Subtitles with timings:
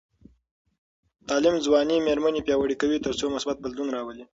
[1.27, 4.23] تعلیم ځوانې میرمنې پیاوړې کوي تر څو مثبت بدلون راولي.